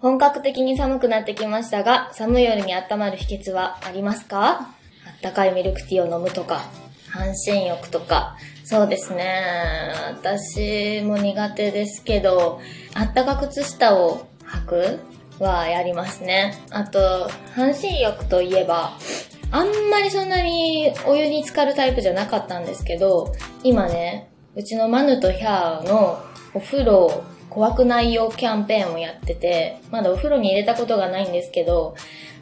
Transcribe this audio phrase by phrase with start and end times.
[0.00, 4.50] 本格的に寒くなってきましたが、寒い夜に温まる秘訣はありますか？
[4.50, 4.74] あ
[5.16, 6.60] ったかいミルクティーを飲むとか、
[7.10, 8.36] 半身浴とか。
[8.64, 9.42] そうですね。
[10.12, 12.60] 私も苦手ですけど、
[12.94, 15.00] あったか靴下を履く
[15.40, 16.54] はやりますね。
[16.70, 18.92] あと、半身浴といえば、
[19.50, 23.32] あんまりそんなにお湯に浸かるタイプじゃなかったんですけど、
[23.64, 26.22] 今ね、うちのマヌとヒャーの
[26.54, 31.94] お風呂怖くないよキャンペーンをやってて、まだお風呂に入れたことがないんですけど、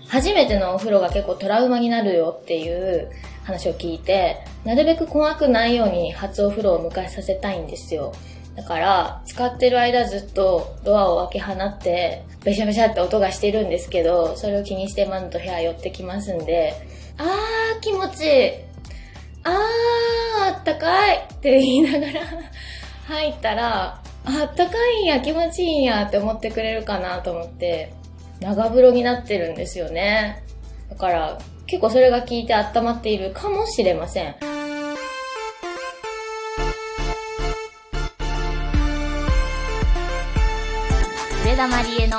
[0.08, 3.10] 初めてのお風呂が結構トラウマになるよっていう
[3.44, 8.12] 話を聞いて、なるべく怖くないように初お風呂を迎えさせたいんですよ。
[8.54, 16.74] だから、使ってる間ずっとドアを開け放って、べしゃべしゃって音がしてるんですけど、それを気にしてマヌと部屋寄ってきますんで、
[17.18, 18.50] あー、気持ちいい。
[19.44, 22.20] あー、あったかいって言いながら
[23.06, 27.92] 入ったら、あったかいんや、気持ちいいんやって思ってくれるかなと思って、
[28.40, 30.42] 長風呂になってるんですよね。
[30.90, 34.34] だから、結構それが効いて温まっているかもしれません。
[41.44, 42.18] 上田まりえの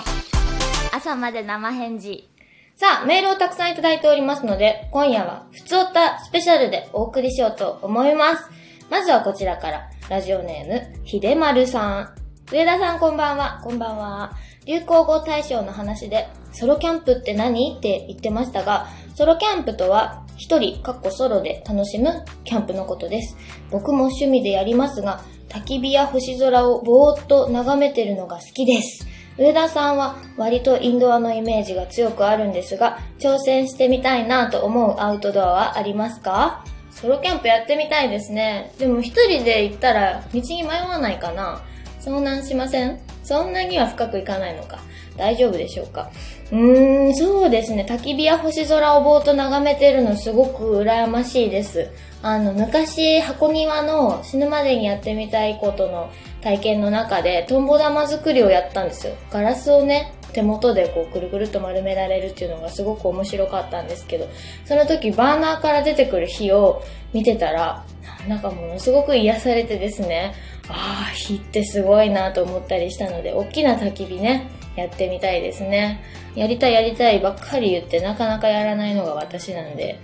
[0.94, 2.30] 朝まで生返事。
[2.78, 8.50] さあ、メールをたくさんいただいておりますので、今夜は、ふつおたスペシャルでお送りしようと思います。
[8.89, 12.16] まずはこちらから、ラジオネーム、ひでまるさん。
[12.50, 13.60] 上田さんこんばんは。
[13.62, 14.32] こんばんは。
[14.66, 23.36] 流行語大賞の話で、ソロキャンプって何って言ってましたが、ソロキャンプとは、一人、かっこソロで楽しむキャンプのことです。
[23.70, 25.20] 僕も趣味でやりますが、
[25.50, 29.06] 焚き火や星空をぼーっと眺めてるのが好きです。
[29.38, 36.64] 上田さんは割とインドアのイメージが強くあるんですが、挑戦してみたいなと思うアウトドアはありますか？
[37.00, 38.72] ソロキャンプやってみたいですね。
[38.80, 41.62] でも一人で行ったら道に迷わないかな
[42.02, 43.00] 遭難しません？
[43.23, 44.80] そんなには深く行かないのか。
[45.16, 46.09] 大丈夫でしょうか？
[46.52, 47.86] うーん、そうですね。
[47.88, 51.89] 焚き火や星空をぼーっと眺めてるのすごく羨ましいです。
[52.23, 56.10] あの、昔、箱庭の死ぬまでにやってみたいことの
[56.42, 59.14] 体験の中で、トンボ玉作りをやったんですよ。
[59.30, 64.27] ガラスをね、手元でこうくるくるっと丸められるっていうのがすごく面白かったんですけど、
[64.65, 66.83] その時バーナーから出てくる火を
[67.14, 67.83] 見てたら、
[68.27, 70.33] なんかものすごく癒されてですね、
[70.70, 76.04] ああ、火ってすごいなと思ったりしたので、大きな焚き火ね、やってみたいですね。
[76.36, 79.99] やりたいやりたいばっかり言ってなかなかやらないのが私なんで、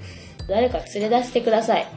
[0.48, 1.88] 誰か連れ出してください。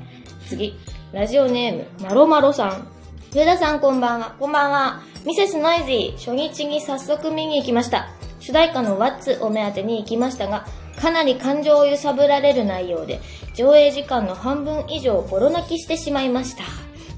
[0.46, 0.78] 次、
[1.12, 2.88] ラジオネーム、まろまろさん。
[3.32, 4.34] 上田さんこんばんは。
[4.38, 5.02] こんばんは。
[5.24, 8.15] ミセスノイジー、初日に早速見に行きました。
[8.46, 13.20] 主題歌の What's を目当てに行きましたが、かなり感情を揺さぶられる内容で、
[13.56, 16.62] 上映時間の半分以上ボロ泣きしてしまいました。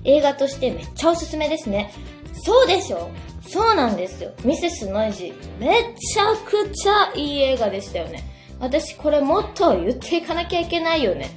[0.04, 1.92] 映画としてめっちゃおすすめですね。
[2.32, 3.10] そうでしょ？
[3.42, 4.32] そうなんですよ。
[4.42, 5.60] ミセスノイジー。
[5.60, 8.24] めちゃくちゃいい映画でしたよね。
[8.58, 11.30] 私これもっと言っていかなきゃいけないよね。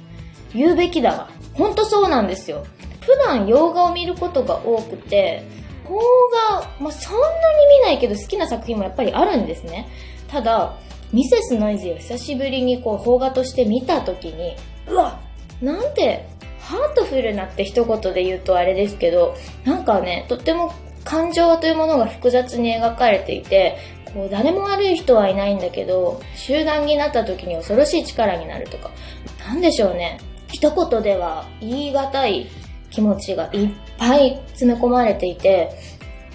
[0.54, 1.30] 言うべきだわ。
[1.52, 2.64] ほんとそうなんですよ。
[3.02, 5.42] 普段洋画を見ることが多くて、
[5.92, 6.00] 邦
[6.50, 7.32] 画、まあ、そんなに
[7.80, 9.88] 見ないけど好きな作品もやっぱりあるんですね。
[10.28, 10.74] ただ、
[11.12, 14.56] ミセスノイズを久しぶりにこう邦画として見た時に、
[14.88, 15.20] うわ
[15.60, 16.26] なんて、
[16.58, 20.72] ハートフルなって一言で言うとあれですけど、なんかね、とっても
[21.04, 23.76] 感情というものが複雑に描かれていて、
[24.14, 28.90] こう誰も悪い人はいないんだけど、集団になった時に恐ろしい力になるとか、
[29.46, 30.18] なんでしょうね。
[30.48, 32.46] 一言では言い難い
[32.90, 33.70] 気持ちがいっ
[34.02, 35.70] ぱい詰め込まれていて、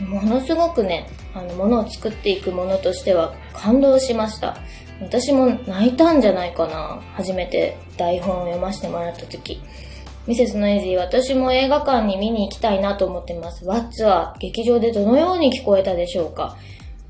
[0.08, 4.58] ものすごくね、あの、ものを作っていくものとしては感動しました。
[5.02, 7.02] 私も泣いたんじゃないかな。
[7.14, 9.62] 初めて台本を読ませてもらった時。
[10.28, 13.66] ミセスノイジー、私も映画館に見に行きたいなと思ってます。
[13.66, 16.58] ワッツは劇場でどのように聞こえたでしょうか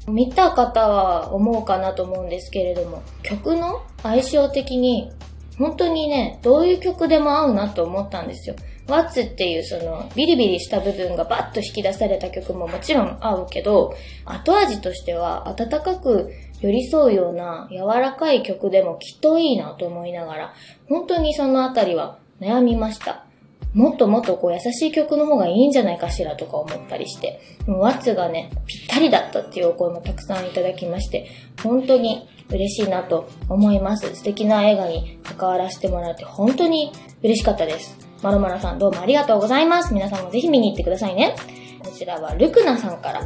[0.07, 5.12] 見た方は思うかなと思うんですけれども、曲の相性的に
[5.57, 8.56] 本当にね、どういう曲でも合うなと思ったんですよ。
[8.87, 16.31] ワッツっていうそのビリビリした部分がバッと引き出された曲ももちろん合うけど、後味としては温かく
[16.61, 20.53] 寄り添うような柔らかい曲でもきっといいなと思いながら、
[20.87, 23.25] 本当にそのあたりは悩みました。
[23.73, 31.28] もっともっとこう優しい曲の方がいいんじゃないかしらとか思ったりして、ワッツがね、ぴったりだったっていうお声もたくさんいただきまして、
[31.61, 34.16] 本当に嬉しいなと思います。
[34.16, 36.91] 素敵な映画に関わらせてもらって本当に
[37.22, 38.06] 嬉しかったです。
[38.22, 39.93] まろまろさんどうもありがとうございます。
[39.93, 41.35] 皆さんもぜひ見に行ってくださいね。
[41.84, 43.22] こちらはルクナさんから。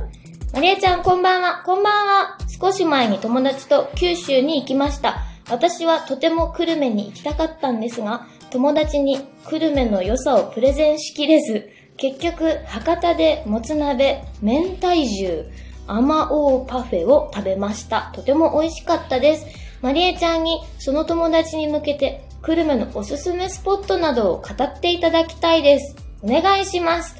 [0.53, 1.63] マリアちゃんこんばんは。
[1.65, 2.37] こんばんは。
[2.49, 5.23] 少し前に友達と九州に行きました。
[5.49, 15.45] 私はとても久留米に行きたかったんですが、友達に久留米の良さをプレゼンしきれず、結局、博多でもつ鍋、明太重、
[15.87, 18.11] アマオーパフェを食べました。
[18.13, 19.45] とても美味しかったです。
[19.81, 25.95] マリエちゃんにその友達に向けて、久留米のおすすめスポットなどを語っていただきたいです。
[26.23, 27.15] お願いします。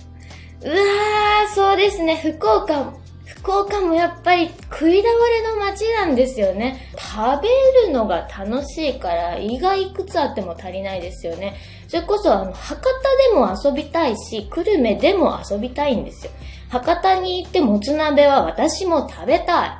[0.63, 2.93] うわー、そうですね、福岡。
[3.25, 6.89] 福岡もやっぱり食い倒れの街なんですよね。
[6.97, 7.49] 食べ
[7.87, 11.55] るのが楽しいから胃がいくつあっても足りないですよね。
[11.87, 12.89] それこそあの、博多
[13.29, 16.31] でも遊びたいし、久留米でも遊びたいんですよ。
[16.69, 19.71] 博多に行ってもつ鍋は私も食べたい。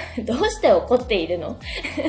[0.24, 1.56] どうして怒っているの？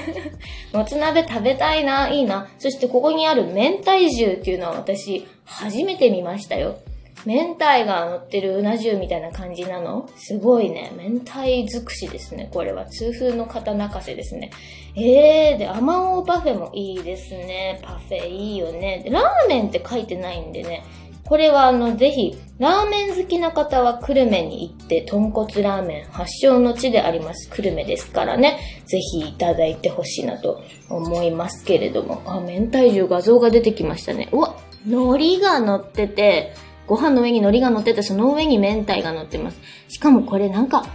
[0.74, 2.50] もつ鍋食べたいな、いいな。
[2.59, 6.77] そしてここにある明太重っていうのは私初めて見ましたよ。
[7.25, 10.07] 明太が乗ってるうな重みたいな感じなの？
[10.15, 10.91] すごいね。
[10.97, 12.50] 明太尽くしですね。
[12.53, 14.51] これは痛風の方泣かせですね。
[14.95, 17.80] えー、で、アマオパフェもいいですね。
[17.83, 19.03] パフェいいよね。
[19.09, 20.83] ラーメンって書いてないんでね。
[21.30, 28.60] これはあの、ぜひ、ラーメン好きな方は久留米に行って、豚骨ラーメン発祥の地であります久留米ですからね。
[28.88, 30.60] ぜひいただいてほしいなと
[30.90, 32.24] 思いますけれども。
[32.26, 34.28] あ、明太重画像が出てきましたね。
[34.31, 34.56] うわ、
[34.88, 36.56] 海苔が乗ってて、
[36.88, 39.60] ご飯の上に海苔が乗ってて、その上に明太が乗ってます。
[39.88, 40.88] しかもこれなんか、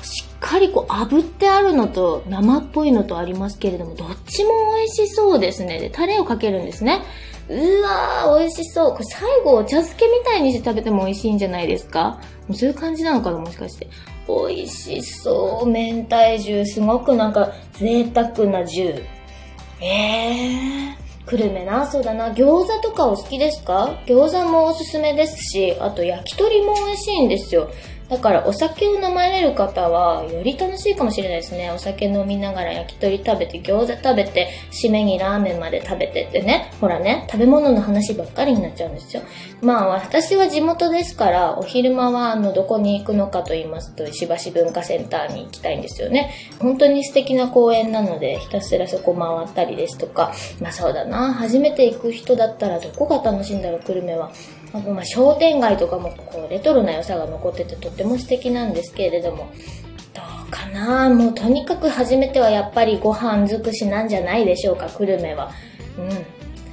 [0.00, 5.80] しっかりこう炙ってあるのと生っぽいのとありますけれども、どっちも美味しそうですね。
[5.80, 7.02] で、タレをかけるんですね。
[7.48, 8.92] うわー、美味しそう。
[8.92, 12.20] これ最後お茶漬けみたいにして食べても美味しいんじゃないですか？
[12.48, 13.88] もうそういう感じなのかなもしかして。
[14.28, 15.68] 美味しそう。
[15.68, 16.64] 明太重。
[16.64, 19.02] すごくなんか贅沢な重。
[19.80, 21.02] えー。
[21.24, 22.32] 久留米な、そうだな。
[22.32, 23.96] 餃子とかお好きですか？
[24.06, 27.70] 餃子もおすすめですし、あと焼き鳥も美味しいんですよ。
[28.08, 31.70] だからお酒を飲まれる方はより楽しいかもしれないですね。
[31.70, 36.72] お酒飲みながら焼き鳥食べて餃子食べて締めにラーメンまで食べてってね。
[36.80, 39.22] ほらね、食べ物の話ばっかりになっちゃうんですよ。
[39.62, 46.32] まあ私は地元ですからお昼間はあのどこに行くのかと言いますと石橋文化センターに行きたいんですよね。
[46.58, 50.32] 本当に素敵な公園なのでひたすらそこ回ったりですとか。
[50.60, 51.32] まあそうだな。
[51.32, 54.30] 初めて行く人だったらどこが楽しいんだろう、久留米は。
[54.72, 59.50] あまあ商店街とかもこうレトロな良さが残っててとっても素敵なんですけれども、
[60.14, 65.50] どうかなもうとにかく初めてはやっぱりご飯尽くしなんじゃないでしょうか、久留米は。
[65.98, 66.08] うん。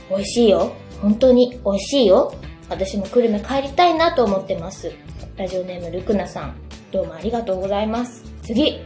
[0.10, 0.72] 美味しいよ。
[1.02, 2.34] 本当に美味しいよ。
[2.70, 4.92] 私も久留米帰りたいなと思ってます。
[5.38, 6.56] ラジオネームルクナさん、
[6.92, 8.24] どうもありがとうございます。
[8.44, 8.82] 次。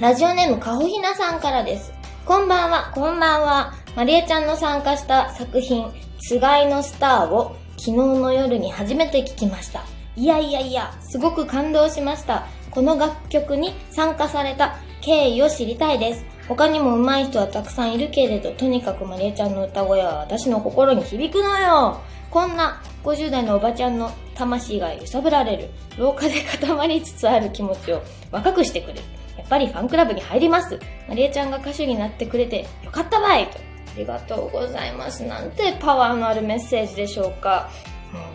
[0.00, 1.92] ラジオネームかほひなさんからです。
[2.24, 3.74] こんばんは、こんばんは。
[3.96, 5.90] まりえちゃんの参加した作品、
[6.20, 9.82] つがいのスターを昨日の夜に初めて聞きました。
[10.14, 12.46] いやいやいや、すごく感動しました。
[12.70, 16.26] この楽曲に参加された経緯を知りたいです。
[16.46, 29.00] 他にも上手い人はたくさんいるけれど、とにかくまりえちゃんの歌声は私の心に響くのよこんな50代のおばちゃんの魂が揺さぶられる、廊下で固まりつつある気持ちを若くしてくれる。
[29.38, 30.78] やっぱりファンクラブに入ります。
[31.08, 33.69] まりえちゃんが歌手になってくれてよかったばいと。
[33.94, 35.24] ありがとうございます。
[35.24, 37.68] なんてパワーのあるメッセージでしょうか。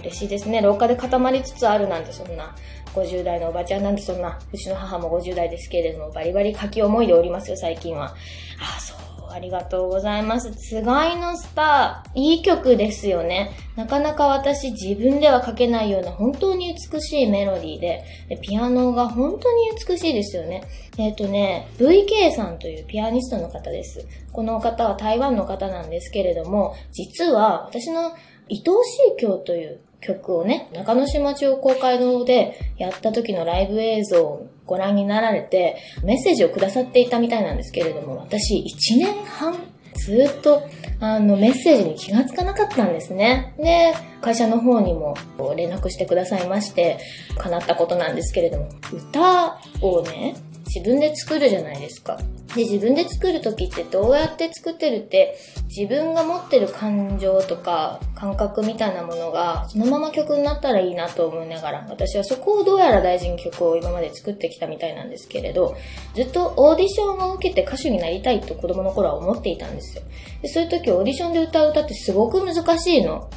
[0.02, 0.62] 嬉しいですね。
[0.62, 2.56] 廊下で固まりつつあるなんてそんな。
[2.96, 4.40] 50代のおばちゃんなんてそんな。
[4.52, 8.16] うちの母も50代ですけれども、バリバリ書き思いでおりますよ、最近は。
[8.60, 9.06] あ、そう。
[9.36, 10.54] ありがとうございます。
[10.54, 12.18] つがいのスター。
[12.18, 13.52] いい曲ですよね。
[13.76, 20.64] なかなか私自分では書けないような本当に美しいメロディーで、でピアノが本当に美しいですよね。
[20.98, 24.08] えっ、とね、VK さんというピアニストの方です。
[24.32, 28.14] この方は台湾の方なんですけれども、実は私の
[28.50, 39.56] 愛おしい今日という曲をね、中之島町公会堂でやった時のライブ映像をご覧になられて、メッセージをくださっていたみたいなんですけれども、私1年半
[39.96, 40.62] ずっと、
[41.00, 43.56] あの、メッセージに気がつかなかったんですね。
[43.58, 45.16] で、会社の方にも
[45.56, 47.00] 連絡してくださいまして、
[47.38, 50.36] 叶ったことなんですけれども、歌をね、
[50.66, 52.18] 自分で作るじゃないですか。
[52.56, 65.76] で、自分で作るときってどうやって作ってるって、自分が持ってる感情とか感覚みたいなものがそのまま曲になったらいいなと思いながら、私はそこをどうやら大事に曲を今まで作ってきたみたいなんですけれど、
[66.16, 70.04] ずっとオーディションを受けて歌手になりたいと子供の頃は思っていたんですよ。
[70.42, 73.30] でそういう時オーディションで歌う歌ってすごく難しいの。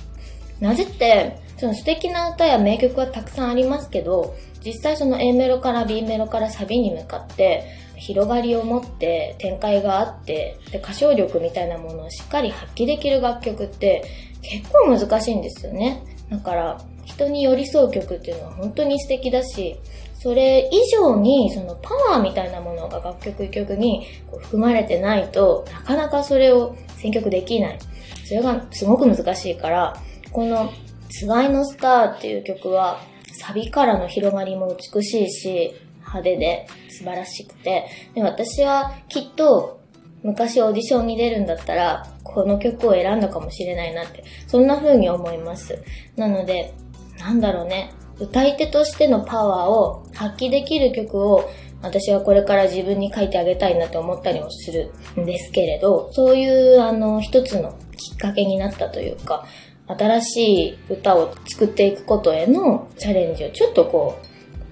[0.61, 4.35] なぜって、その素敵な歌や名曲はたくさんありますけど、
[4.65, 7.65] 実際その A メロから B メロからサビに向かって
[7.97, 14.05] 広がりを持って展開があってで歌唱力みたいなものをしっかり発揮できる楽曲って
[14.43, 16.03] 結構難しいんですよね。
[16.31, 19.77] だから人に寄り添う曲っていうのは本当に素敵だし
[20.15, 24.07] それ以上にそのパワーみたいなものが楽曲一曲に
[24.43, 27.79] 含まれてないとなかなかそれを選曲できない。
[28.27, 29.97] それがすごく難しいから
[30.33, 30.71] この
[31.09, 33.01] 「つがいのスター」っていう曲は
[33.41, 39.81] サビからの広がりも美しいし、派手で素晴らしくて、で私はきっと
[40.23, 45.83] 昔オーディションに出るんだったら、この曲を選んだかもしれないなって、そんな風に思います。
[46.17, 46.75] なので、
[47.19, 51.49] なんだろうね、歌い手としてのパワーを発揮できる曲を
[51.83, 59.47] 私はこれから自分に書いてあげたいなと思ったりもするんですけれど、そういうあの一つのきっかけになったというか、
[59.89, 64.19] 新しい歌を作っていくことへのチャレンジをちょっとこ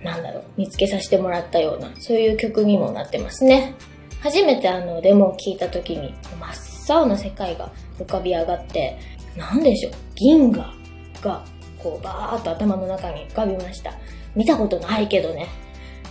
[0.00, 3.74] う、なんだろう、見つけさせてもらったような、そういう曲にもなってますね。
[4.20, 8.98] 初めてあのデモを聴いた時に真っ青な世界が浮かび上がって、
[9.36, 10.72] なんでしょう、銀河
[11.22, 11.44] が
[11.82, 13.92] こうバーっと頭の中に浮かびました。
[14.34, 15.48] 見たことないけどね。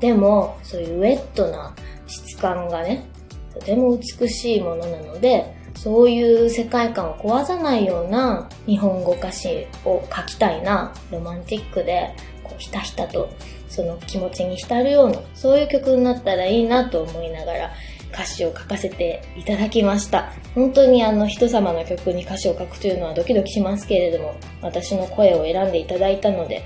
[0.02, 1.74] でも、そういうウェットな
[2.08, 3.06] 質感がね、
[3.54, 12.14] とても美しいものなので、そういう世界観を壊さないような日本語歌詞を書きたいな、ロマンティックで、
[12.44, 13.30] こうひたひたと
[13.70, 17.72] その気持ちに浸るような、そういう曲になったらいいなと思いながら
[18.14, 20.32] 歌詞を書かせていただきました。
[20.56, 26.64] 本当にあの人様の曲に歌詞を書くというのはドキドキしますけれども、私の声を選んでいただいたので、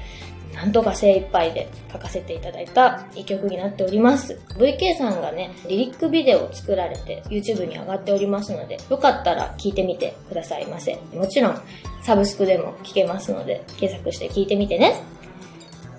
[0.59, 4.37] なんとか精一杯で書かせていただいた一曲になっております。
[4.57, 10.99] VK さんがね、リリックビデオを作られて YouTube に上がっておりますので、よかったら聞いてみてくださいませ。
[11.13, 11.61] もちろん、
[12.01, 15.01] サブスクでも聞けますので、検索して聞いてみてね。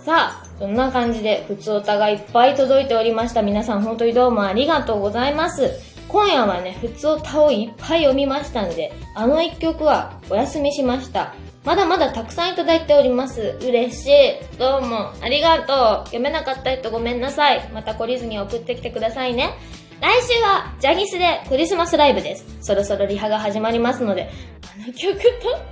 [0.04, 3.40] さあ、そんな感じで、普通歌がいっぱい届いておりました。
[3.40, 5.70] 皆さん本当にどうもありがとうございます。
[6.06, 11.34] 今夜はね、普通歌をいっぱい読みましたんで、あの一曲はお休みしました。
[11.70, 13.56] まだまだたくさんいただいております。
[13.62, 14.58] 嬉しい。
[14.58, 15.66] どうも、ありがとう。
[16.06, 17.70] 読めなかった人ごめんなさい。
[17.72, 19.50] また懲りずに送ってきてくださいね。
[20.00, 22.44] 来週は、ジャニスでクリスマスライブです。
[22.60, 24.28] そろそろリハが始まりますので、
[24.64, 25.16] あの曲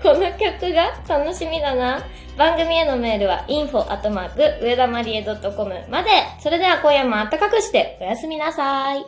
[0.00, 0.12] と？
[0.14, 2.06] この曲が楽しみだな。
[2.36, 6.10] 番組へのメールは info アットマーク上田まりえ .com まで。
[6.38, 9.04] それでは今夜も暖かくしておやすみなさい。